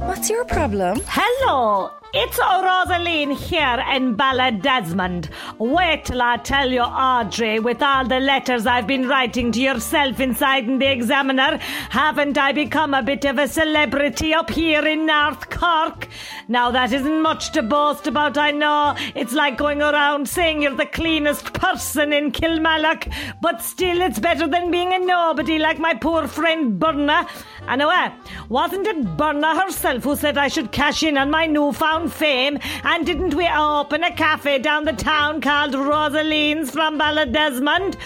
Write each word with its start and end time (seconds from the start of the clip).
What's 0.00 0.30
your 0.30 0.44
problem? 0.46 0.98
Hello, 1.06 1.90
it's 2.14 2.38
Rosaline 2.38 3.32
here 3.36 3.84
in 3.94 4.16
Ballydesmond. 4.16 5.28
Wait 5.58 6.06
till 6.06 6.22
I 6.22 6.38
tell 6.38 6.72
you, 6.72 6.80
Audrey, 6.80 7.58
with 7.60 7.82
all 7.82 8.06
the 8.06 8.18
letters 8.18 8.66
I've 8.66 8.86
been 8.86 9.06
writing 9.06 9.52
to 9.52 9.60
yourself 9.60 10.18
inside 10.18 10.64
in 10.64 10.78
the 10.78 10.90
Examiner, 10.90 11.58
haven't 11.90 12.38
I 12.38 12.52
become 12.52 12.94
a 12.94 13.02
bit 13.02 13.26
of 13.26 13.38
a 13.38 13.46
celebrity 13.46 14.32
up 14.32 14.48
here 14.48 14.86
in 14.86 15.04
North 15.04 15.50
Cork? 15.50 16.08
Now, 16.48 16.70
that 16.70 16.92
isn't 16.92 17.22
much 17.22 17.52
to 17.52 17.62
boast 17.62 18.06
about, 18.06 18.38
I 18.38 18.52
know. 18.52 18.96
It's 19.14 19.34
like 19.34 19.58
going 19.58 19.82
around 19.82 20.28
saying 20.28 20.62
you're 20.62 20.74
the 20.74 20.86
cleanest 20.86 21.52
person 21.52 22.12
in 22.12 22.32
Kilmallock, 22.32 23.12
but 23.42 23.60
still, 23.60 24.00
it's 24.00 24.18
better 24.18 24.48
than 24.48 24.70
being 24.70 24.94
a 24.94 24.98
nobody 24.98 25.58
like 25.58 25.78
my 25.78 25.92
poor 25.92 26.26
friend 26.26 26.78
Berna. 26.78 27.28
Anyway, 27.68 28.08
wasn't 28.48 28.86
it 28.86 29.16
Berna 29.16 29.60
herself 29.60 29.89
who 29.98 30.16
said 30.16 30.38
I 30.38 30.48
should 30.48 30.70
cash 30.70 31.02
in 31.02 31.18
on 31.18 31.30
my 31.30 31.46
newfound 31.46 32.12
fame? 32.12 32.58
And 32.84 33.04
didn't 33.04 33.34
we 33.34 33.48
open 33.48 34.04
a 34.04 34.14
cafe 34.14 34.58
down 34.58 34.84
the 34.84 34.92
town 34.92 35.40
called 35.40 35.74
Rosaline's 35.74 36.70
from 36.70 36.98
Ballydesmond? 36.98 37.96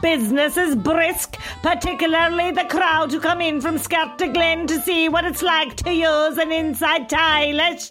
Business 0.00 0.56
is 0.56 0.76
brisk, 0.76 1.36
particularly 1.62 2.52
the 2.52 2.64
crowd 2.64 3.10
who 3.10 3.20
come 3.20 3.40
in 3.40 3.60
from 3.60 3.78
Glen 3.78 4.66
to 4.68 4.80
see 4.80 5.08
what 5.08 5.24
it's 5.24 5.42
like 5.42 5.76
to 5.76 5.92
use 5.92 6.38
an 6.38 6.52
inside 6.52 7.08
toilet. 7.08 7.90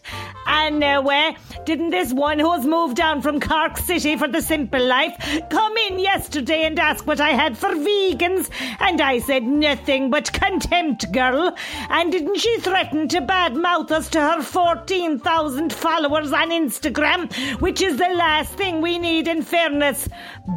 Anyway, 0.52 1.34
uh, 1.34 1.64
didn't 1.64 1.92
this 1.92 2.12
one 2.12 2.38
who's 2.38 2.66
moved 2.66 2.98
down 2.98 3.22
from 3.22 3.40
Cork 3.40 3.78
City 3.78 4.18
for 4.18 4.28
the 4.28 4.42
simple 4.42 4.84
life 4.84 5.16
come 5.50 5.78
in 5.78 5.98
yesterday 5.98 6.64
and 6.64 6.78
ask 6.78 7.08
what 7.08 7.22
I 7.22 7.30
had 7.30 7.58
for 7.58 7.70
vegans? 7.70 8.50
And 8.82 9.00
I 9.00 9.20
said 9.20 9.44
nothing 9.44 10.10
but 10.10 10.34
contempt, 10.34 11.10
girl. 11.14 11.56
And 11.90 12.12
didn't 12.12 12.38
she 12.40 12.60
threaten 12.60 13.08
to 13.10 13.22
badmouth 13.22 13.92
us 13.92 14.10
to 14.10 14.20
her 14.20 14.42
14,000 14.42 15.72
followers 15.72 16.34
on 16.34 16.50
Instagram? 16.50 17.32
Which 17.62 17.82
is 17.82 17.96
the 17.96 18.10
last 18.10 18.54
thing 18.56 18.82
we 18.82 19.00
need 19.00 19.30
in 19.30 19.44
fairness. 19.44 20.10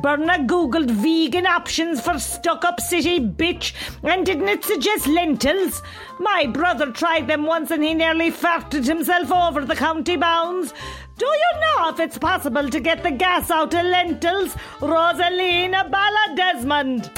Berna 0.03 0.39
googled 0.41 0.91
vegan 0.91 1.47
options 1.47 2.01
for 2.01 2.19
stuck 2.19 2.65
up 2.65 2.81
city 2.81 3.21
bitch, 3.21 3.75
and 4.03 4.27
didn't 4.27 4.49
it 4.49 4.65
suggest 4.65 5.07
lentils? 5.07 5.83
My 6.19 6.47
brother 6.47 6.91
tried 6.91 7.29
them 7.29 7.45
once 7.45 7.71
and 7.71 7.83
he 7.83 7.95
nearly 7.95 8.31
farted 8.31 8.87
himself 8.87 9.31
over 9.31 9.65
the 9.65 9.84
county 9.85 10.17
bounds. 10.17 10.73
Do 11.19 11.27
you 11.27 11.51
know 11.61 11.91
if 11.91 12.01
it's 12.01 12.17
possible 12.17 12.71
to 12.71 12.81
get 12.81 13.03
the 13.03 13.11
gas 13.11 13.51
out 13.51 13.75
of 13.75 13.85
lentils? 13.85 14.57
Rosalina 14.81 15.91
Balla 15.91 16.25
Desmond. 16.35 17.11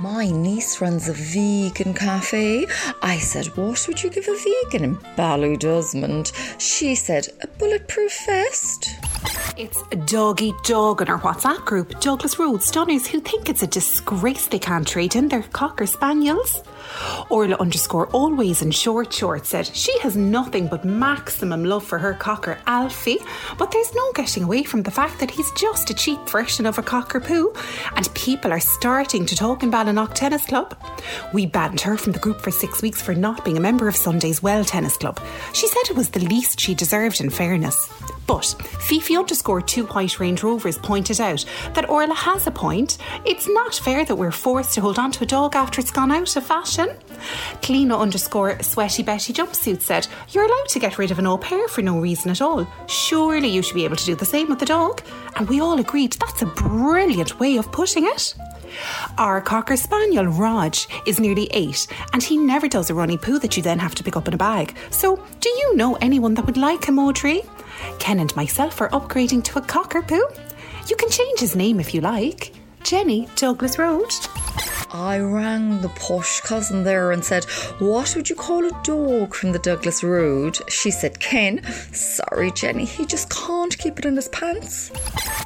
My 0.00 0.26
niece 0.26 0.82
runs 0.82 1.08
a 1.08 1.14
vegan 1.14 1.94
cafe. 1.94 2.66
I 3.00 3.16
said, 3.16 3.46
What 3.56 3.86
would 3.88 4.02
you 4.02 4.10
give 4.10 4.28
a 4.28 4.36
vegan 4.36 4.84
in 4.84 4.96
Ballydesmond? 5.16 6.26
She 6.60 6.94
said, 6.94 7.28
A 7.40 7.46
bulletproof 7.46 8.26
vest. 8.26 8.90
It's 9.56 9.82
a 9.90 9.96
dog 9.96 10.42
eat 10.42 10.56
dog 10.64 11.00
in 11.00 11.08
our 11.08 11.20
WhatsApp 11.20 11.64
group, 11.64 12.00
Douglas 12.00 12.38
Road 12.38 12.62
Stunners, 12.62 13.06
who 13.06 13.20
think 13.20 13.48
it's 13.48 13.62
a 13.62 13.66
disgrace 13.66 14.46
they 14.46 14.58
can't 14.58 14.86
trade 14.86 15.16
in 15.16 15.28
their 15.28 15.44
Cocker 15.44 15.86
Spaniels. 15.86 16.62
Orla 17.28 17.56
underscore 17.56 18.08
always 18.08 18.62
in 18.62 18.70
short 18.70 19.12
short 19.12 19.46
said 19.46 19.66
she 19.66 19.98
has 20.00 20.16
nothing 20.16 20.66
but 20.68 20.84
maximum 20.84 21.64
love 21.64 21.84
for 21.84 21.98
her 21.98 22.14
cocker 22.14 22.58
Alfie, 22.66 23.18
but 23.58 23.70
there's 23.70 23.94
no 23.94 24.12
getting 24.12 24.44
away 24.44 24.62
from 24.62 24.82
the 24.82 24.90
fact 24.90 25.20
that 25.20 25.30
he's 25.30 25.50
just 25.52 25.90
a 25.90 25.94
cheap 25.94 26.20
version 26.28 26.66
of 26.66 26.78
a 26.78 26.82
cocker 26.82 27.20
poo, 27.20 27.52
and 27.96 28.14
people 28.14 28.52
are 28.52 28.60
starting 28.60 29.26
to 29.26 29.36
talk 29.36 29.62
in 29.62 29.70
Ballinlough 29.70 30.14
Tennis 30.14 30.46
Club. 30.46 30.76
We 31.32 31.46
banned 31.46 31.80
her 31.82 31.96
from 31.96 32.12
the 32.12 32.18
group 32.18 32.40
for 32.40 32.50
six 32.50 32.82
weeks 32.82 33.02
for 33.02 33.14
not 33.14 33.44
being 33.44 33.56
a 33.56 33.60
member 33.60 33.88
of 33.88 33.96
Sunday's 33.96 34.42
Well 34.42 34.64
Tennis 34.64 34.96
Club. 34.96 35.20
She 35.52 35.68
said 35.68 35.90
it 35.90 35.96
was 35.96 36.10
the 36.10 36.20
least 36.20 36.60
she 36.60 36.74
deserved 36.74 37.20
in 37.20 37.30
fairness. 37.30 37.88
But 38.26 38.44
Fifi 38.80 39.16
underscore 39.16 39.60
two 39.60 39.84
white 39.86 40.18
Range 40.18 40.42
Rovers 40.42 40.78
pointed 40.78 41.20
out 41.20 41.44
that 41.74 41.88
Orla 41.90 42.14
has 42.14 42.46
a 42.46 42.50
point. 42.50 42.98
It's 43.24 43.48
not 43.48 43.74
fair 43.74 44.04
that 44.04 44.16
we're 44.16 44.30
forced 44.30 44.72
to 44.74 44.80
hold 44.80 44.98
on 44.98 45.12
to 45.12 45.24
a 45.24 45.26
dog 45.26 45.54
after 45.54 45.80
it's 45.80 45.90
gone 45.90 46.10
out 46.10 46.34
of 46.36 46.46
fashion. 46.46 46.83
Cleano 47.62 47.98
underscore 47.98 48.62
sweaty 48.62 49.02
Betty 49.02 49.32
jumpsuit 49.32 49.80
said, 49.80 50.06
You're 50.30 50.44
allowed 50.44 50.68
to 50.68 50.78
get 50.78 50.98
rid 50.98 51.10
of 51.10 51.18
an 51.18 51.26
au 51.26 51.38
pair 51.38 51.68
for 51.68 51.82
no 51.82 51.98
reason 51.98 52.30
at 52.30 52.42
all. 52.42 52.66
Surely 52.86 53.48
you 53.48 53.62
should 53.62 53.74
be 53.74 53.84
able 53.84 53.96
to 53.96 54.04
do 54.04 54.14
the 54.14 54.24
same 54.24 54.48
with 54.48 54.58
the 54.58 54.66
dog. 54.66 55.02
And 55.36 55.48
we 55.48 55.60
all 55.60 55.78
agreed 55.78 56.12
that's 56.12 56.42
a 56.42 56.46
brilliant 56.46 57.38
way 57.40 57.56
of 57.56 57.72
putting 57.72 58.04
it. 58.06 58.34
Our 59.18 59.40
Cocker 59.40 59.76
Spaniel, 59.76 60.26
Raj, 60.26 60.88
is 61.06 61.20
nearly 61.20 61.48
eight, 61.52 61.86
and 62.12 62.22
he 62.22 62.36
never 62.36 62.68
does 62.68 62.90
a 62.90 62.94
runny 62.94 63.16
poo 63.16 63.38
that 63.38 63.56
you 63.56 63.62
then 63.62 63.78
have 63.78 63.94
to 63.94 64.04
pick 64.04 64.16
up 64.16 64.28
in 64.28 64.34
a 64.34 64.38
bag. 64.38 64.76
So, 64.90 65.22
do 65.40 65.48
you 65.48 65.76
know 65.76 65.94
anyone 65.96 66.34
that 66.34 66.46
would 66.46 66.56
like 66.56 66.84
him, 66.84 66.98
Audrey? 66.98 67.42
Ken 67.98 68.18
and 68.18 68.34
myself 68.36 68.80
are 68.80 68.88
upgrading 68.90 69.44
to 69.44 69.58
a 69.58 69.62
Cocker 69.62 70.02
poo. 70.02 70.26
You 70.88 70.96
can 70.96 71.08
change 71.10 71.40
his 71.40 71.56
name 71.56 71.80
if 71.80 71.94
you 71.94 72.00
like. 72.00 72.52
Jenny, 72.82 73.28
Douglas 73.36 73.78
Road. 73.78 74.10
I 74.94 75.18
rang 75.18 75.80
the 75.80 75.88
posh 75.88 76.40
cousin 76.42 76.84
there 76.84 77.10
and 77.10 77.24
said, 77.24 77.42
What 77.80 78.14
would 78.14 78.30
you 78.30 78.36
call 78.36 78.64
a 78.64 78.82
dog 78.84 79.34
from 79.34 79.50
the 79.50 79.58
Douglas 79.58 80.04
Road? 80.04 80.56
She 80.70 80.92
said, 80.92 81.18
Ken. 81.18 81.64
Sorry, 81.92 82.52
Jenny, 82.52 82.84
he 82.84 83.04
just 83.04 83.28
can't 83.28 83.76
keep 83.76 83.98
it 83.98 84.04
in 84.04 84.14
his 84.14 84.28
pants. 84.28 84.92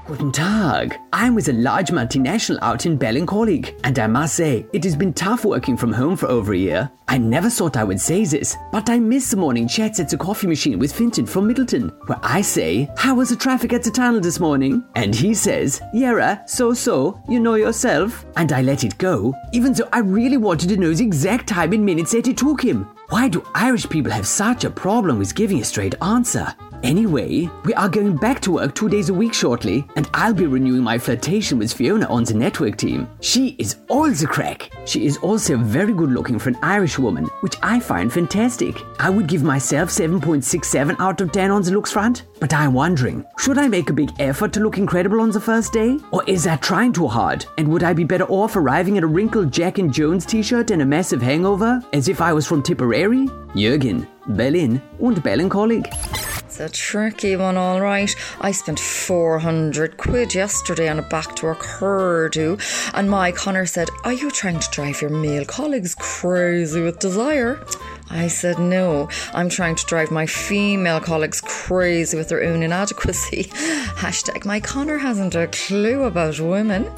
Guten 0.07 0.33
Tag. 0.33 0.95
I'm 1.15 1.35
with 1.35 1.49
a 1.49 1.55
large 1.55 1.89
multinational 1.89 2.59
out 2.61 2.85
in 2.85 2.99
Ballincollig, 2.99 3.75
and 3.85 3.99
I 3.99 4.07
must 4.07 4.35
say, 4.37 4.67
it 4.75 4.85
has 4.85 4.95
been 4.95 5.15
tough 5.15 5.47
working 5.47 5.79
from 5.79 5.95
home 5.95 6.17
for 6.17 6.27
over 6.27 6.53
a 6.53 6.59
year. 6.59 6.91
I 7.09 7.17
never 7.17 7.49
thought 7.49 7.79
I 7.79 7.85
would 7.85 8.01
say 8.01 8.27
this, 8.27 8.55
but 8.71 8.91
I 8.91 8.99
miss 8.99 9.31
the 9.31 9.39
morning 9.39 9.67
chats 9.67 9.99
at 9.99 10.11
the 10.11 10.19
coffee 10.19 10.47
machine 10.47 10.79
with 10.79 10.93
Fintan 10.93 11.25
from 11.25 11.49
Midleton, 11.49 11.91
where 12.09 12.21
I 12.23 12.41
say, 12.41 12.91
How 12.97 13.15
was 13.15 13.29
the 13.31 13.37
traffic 13.37 13.73
at 13.73 13.83
the 13.83 13.91
tunnel 13.91 14.21
this 14.21 14.41
morning? 14.41 14.85
And 14.95 15.15
he 15.15 15.35
says, 15.35 15.81
Yera, 15.95 16.49
so 16.49 16.73
so, 16.73 17.23
you 17.29 17.41
know 17.41 17.55
yourself. 17.55 18.25
And 18.37 18.53
I 18.53 18.63
let 18.63 18.85
it 18.85 18.99
go, 18.99 19.35
even 19.53 19.73
though 19.73 19.89
I 19.93 20.01
really 20.01 20.37
wanted 20.37 20.69
to 20.71 20.77
know 20.77 20.93
the 20.95 21.05
exact 21.05 21.49
time 21.49 21.73
in 21.73 21.85
minutes 21.85 22.13
that 22.13 22.29
it 22.29 22.37
took 22.37 22.63
him. 22.63 22.89
Why 23.11 23.29
do 23.29 23.47
Irish 23.55 23.89
people 23.89 24.13
have 24.13 24.27
such 24.27 24.65
a 24.65 24.71
problem 24.71 25.19
with 25.19 25.35
giving 25.35 25.61
a 25.61 25.65
straight 25.65 25.95
answer? 26.03 26.55
Anyway, 26.83 27.51
we 27.65 27.75
are 27.75 27.89
going 27.89 28.17
back 28.17 28.41
to 28.41 28.53
work 28.53 28.75
two 28.75 28.89
days 28.89 29.09
a 29.09 29.15
week 29.15 29.35
shortly, 29.35 29.87
and 29.97 30.09
I'll 30.15 30.33
be 30.33 30.47
renewing 30.47 30.83
my 30.83 30.97
flirtation 30.97 31.59
with 31.59 31.73
Fiona 31.73 32.07
on 32.07 32.23
the 32.25 32.35
network 32.35 32.77
team. 32.77 33.09
She 33.21 33.57
is 33.59 33.77
all 33.89 34.11
the 34.11 34.27
crack. 34.27 34.71
She 34.87 35.05
is 35.05 35.17
also 35.19 35.57
very 35.57 35.93
good 35.93 36.11
looking 36.11 36.39
for 36.39 36.51
an 36.51 36.59
Irish 36.63 36.99
woman, 36.99 37.25
which 37.41 37.57
I 37.63 37.81
find 37.81 38.13
fantastic. 38.13 38.77
I 39.01 39.11
would 39.11 39.27
give 39.27 39.43
myself 39.43 39.91
7.67 39.91 40.97
out 41.01 41.21
of 41.21 41.33
10 41.33 41.51
on 41.51 41.63
the 41.63 41.73
looks 41.73 41.91
front, 41.91 42.25
but 42.39 42.55
I'm 42.55 42.75
wondering, 42.75 43.25
should 43.39 43.59
I 43.59 43.67
make 43.67 43.91
a 43.91 43.95
big 43.95 44.13
effort 44.21 44.53
to 44.53 44.61
look 44.61 44.79
incredible 44.79 45.21
on 45.21 45.31
the 45.31 45.41
first 45.41 45.73
day? 45.73 45.99
Or 46.13 46.23
is 46.29 46.45
that 46.45 46.63
trying 46.63 46.93
too 46.93 47.09
hard? 47.09 47.45
And 47.59 47.67
would 47.69 47.83
I 47.83 47.93
be 47.93 48.05
better 48.05 48.27
off 48.27 48.55
arriving 48.55 48.97
at 48.99 49.05
a 49.05 49.09
wrinkled 49.09 49.53
Jack 49.53 49.79
and 49.79 49.93
Jones 49.93 50.25
t-shirt 50.25 50.71
and 50.71 50.83
a 50.83 50.87
massive 50.87 51.23
hangover, 51.23 51.83
as 51.93 52.09
if 52.09 52.21
I 52.21 52.33
was 52.33 52.47
from 52.47 52.63
Tipperary? 52.63 53.27
Jürgen, 53.55 54.07
Berlin 54.29 54.81
und 55.01 55.23
Ballincollig. 55.25 56.18
It's 56.59 56.73
a 56.73 56.77
tricky 56.77 57.37
one, 57.37 57.57
all 57.57 57.81
right. 57.81 58.13
I 58.41 58.51
spent 58.51 58.81
400 58.81 59.97
quid 59.97 60.35
yesterday 60.35 60.89
on 60.89 60.99
a 60.99 61.03
back 61.03 61.37
to 61.37 61.47
work 61.47 61.61
hairdo, 61.61 62.61
and 62.95 63.09
my 63.09 63.31
Connor 63.31 63.65
said, 63.65 63.89
Are 64.03 64.13
you 64.13 64.29
trying 64.33 64.59
to 64.59 64.71
drive 64.73 65.01
your 65.01 65.11
male 65.11 65.45
colleagues 65.45 65.95
crazy 65.95 66.81
with 66.81 66.99
desire? 66.99 67.65
I 68.11 68.27
said, 68.27 68.59
No, 68.59 69.09
I'm 69.35 69.49
trying 69.49 69.77
to 69.77 69.87
drive 69.87 70.11
my 70.11 70.27
female 70.27 70.99
colleagues 70.99 71.41
crazy 71.41 72.17
with 72.17 72.29
their 72.29 72.43
own 72.43 72.65
inadequacy. 72.65 73.45
Hashtag 73.95 74.45
my 74.45 74.59
Connor 74.59 74.99
hasn't 74.99 75.37
a 75.37 75.47
clue 75.47 76.03
about 76.03 76.41
women. 76.41 76.91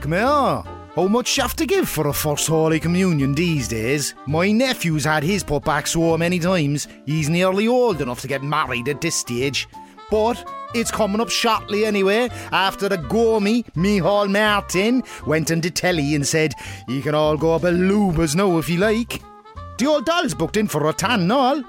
Come 0.00 0.12
here. 0.12 0.71
How 0.94 1.08
much 1.08 1.38
you 1.38 1.42
have 1.42 1.56
to 1.56 1.64
give 1.64 1.88
for 1.88 2.08
a 2.08 2.12
First 2.12 2.48
Holy 2.48 2.78
Communion 2.78 3.32
these 3.32 3.66
days? 3.66 4.14
My 4.26 4.52
nephew's 4.52 5.06
had 5.06 5.22
his 5.22 5.42
put 5.42 5.64
back 5.64 5.86
so 5.86 6.18
many 6.18 6.38
times, 6.38 6.86
he's 7.06 7.30
nearly 7.30 7.66
old 7.66 8.02
enough 8.02 8.20
to 8.20 8.28
get 8.28 8.42
married 8.42 8.90
at 8.90 9.00
this 9.00 9.16
stage. 9.16 9.66
But 10.10 10.46
it's 10.74 10.90
coming 10.90 11.22
up 11.22 11.30
shortly 11.30 11.86
anyway, 11.86 12.28
after 12.50 12.90
the 12.90 12.98
gomy 12.98 13.62
Micheál 13.74 14.30
Martin 14.30 15.02
went 15.26 15.50
into 15.50 15.70
telly 15.70 16.14
and 16.14 16.26
said, 16.26 16.52
You 16.86 17.00
can 17.00 17.14
all 17.14 17.38
go 17.38 17.54
up 17.54 17.64
at 17.64 17.72
Luba's 17.72 18.36
now 18.36 18.58
if 18.58 18.68
you 18.68 18.76
like. 18.76 19.22
The 19.78 19.86
old 19.86 20.04
doll's 20.04 20.34
booked 20.34 20.58
in 20.58 20.68
for 20.68 20.86
a 20.86 20.92
tan 20.92 21.22
and 21.22 21.32
all. 21.32 21.62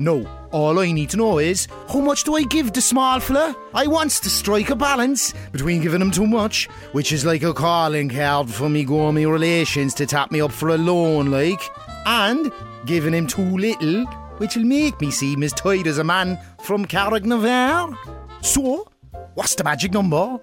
No, 0.00 0.24
all 0.52 0.78
I 0.78 0.92
need 0.92 1.10
to 1.10 1.16
know 1.16 1.38
is 1.38 1.66
how 1.88 1.98
much 1.98 2.22
do 2.22 2.36
I 2.36 2.44
give 2.44 2.72
the 2.72 2.80
small 2.80 3.18
fella? 3.18 3.56
I 3.74 3.88
wants 3.88 4.20
to 4.20 4.30
strike 4.30 4.70
a 4.70 4.76
balance 4.76 5.34
between 5.50 5.82
giving 5.82 6.00
him 6.00 6.12
too 6.12 6.26
much, 6.26 6.66
which 6.92 7.10
is 7.10 7.24
like 7.24 7.42
a 7.42 7.52
calling 7.52 8.08
card 8.08 8.48
for 8.48 8.68
me 8.68 8.84
gourmet 8.84 9.26
relations 9.26 9.94
to 9.94 10.06
tap 10.06 10.30
me 10.30 10.40
up 10.40 10.52
for 10.52 10.68
a 10.68 10.78
loan, 10.78 11.32
like, 11.32 11.60
and 12.06 12.52
giving 12.86 13.12
him 13.12 13.26
too 13.26 13.56
little, 13.58 14.04
which'll 14.38 14.62
make 14.62 15.00
me 15.00 15.10
seem 15.10 15.42
as 15.42 15.52
tight 15.52 15.88
as 15.88 15.98
a 15.98 16.04
man 16.04 16.38
from 16.60 16.86
Carrignavar. 16.86 17.96
So, 18.40 18.86
what's 19.34 19.56
the 19.56 19.64
magic 19.64 19.92
number? 19.92 20.38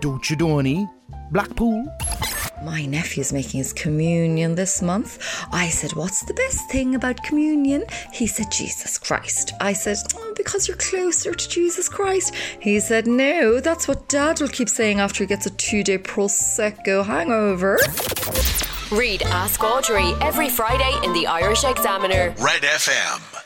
Don't 0.00 0.28
you, 0.28 0.34
Donny? 0.34 0.88
Blackpool? 1.30 1.86
My 2.66 2.84
nephew's 2.84 3.32
making 3.32 3.58
his 3.58 3.72
communion 3.72 4.56
this 4.56 4.82
month. 4.82 5.24
I 5.52 5.68
said, 5.68 5.92
What's 5.92 6.24
the 6.24 6.34
best 6.34 6.68
thing 6.68 6.96
about 6.96 7.22
communion? 7.22 7.84
He 8.12 8.26
said, 8.26 8.50
Jesus 8.50 8.98
Christ. 8.98 9.52
I 9.60 9.72
said, 9.72 9.98
oh, 10.16 10.34
Because 10.36 10.66
you're 10.66 10.76
closer 10.76 11.32
to 11.32 11.48
Jesus 11.48 11.88
Christ. 11.88 12.34
He 12.58 12.80
said, 12.80 13.06
No, 13.06 13.60
that's 13.60 13.86
what 13.86 14.08
Dad 14.08 14.40
will 14.40 14.48
keep 14.48 14.68
saying 14.68 14.98
after 14.98 15.22
he 15.22 15.28
gets 15.28 15.46
a 15.46 15.50
two 15.50 15.84
day 15.84 15.96
Prosecco 15.96 17.06
hangover. 17.06 17.78
Read 18.90 19.22
Ask 19.22 19.62
Audrey 19.62 20.12
every 20.20 20.48
Friday 20.48 20.92
in 21.04 21.12
the 21.12 21.28
Irish 21.28 21.62
Examiner. 21.62 22.34
Red 22.36 22.62
FM. 22.62 23.45